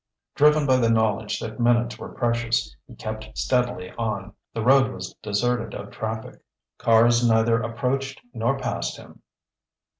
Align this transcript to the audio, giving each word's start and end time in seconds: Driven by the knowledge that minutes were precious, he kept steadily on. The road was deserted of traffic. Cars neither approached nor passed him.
Driven 0.33 0.65
by 0.65 0.77
the 0.77 0.89
knowledge 0.89 1.39
that 1.41 1.59
minutes 1.59 1.99
were 1.99 2.09
precious, 2.09 2.75
he 2.87 2.95
kept 2.95 3.37
steadily 3.37 3.91
on. 3.99 4.33
The 4.51 4.63
road 4.63 4.91
was 4.91 5.13
deserted 5.21 5.75
of 5.79 5.91
traffic. 5.91 6.41
Cars 6.79 7.23
neither 7.23 7.61
approached 7.61 8.19
nor 8.33 8.57
passed 8.57 8.97
him. 8.97 9.21